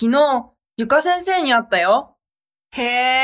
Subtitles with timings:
[0.00, 2.16] 昨日、ゆか先生に会ったよ。
[2.70, 3.17] へえ、